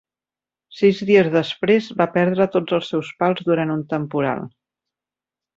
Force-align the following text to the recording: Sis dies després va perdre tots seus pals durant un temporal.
Sis 0.77 1.01
dies 1.09 1.29
després 1.35 1.91
va 2.01 2.09
perdre 2.17 2.49
tots 2.57 2.89
seus 2.95 3.13
pals 3.23 3.47
durant 3.51 3.75
un 3.79 3.85
temporal. 3.93 4.47